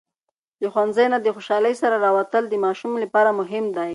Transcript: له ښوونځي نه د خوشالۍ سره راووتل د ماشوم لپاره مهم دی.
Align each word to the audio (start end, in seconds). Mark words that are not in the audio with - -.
له 0.61 0.67
ښوونځي 0.73 1.05
نه 1.13 1.17
د 1.21 1.27
خوشالۍ 1.35 1.73
سره 1.81 2.01
راووتل 2.03 2.43
د 2.49 2.55
ماشوم 2.65 2.93
لپاره 3.03 3.29
مهم 3.39 3.65
دی. 3.77 3.89